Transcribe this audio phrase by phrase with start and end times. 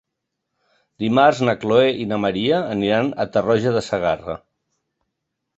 [1.03, 4.39] Dimarts na Chloé i na Maria aniran a Tarroja de Segarra.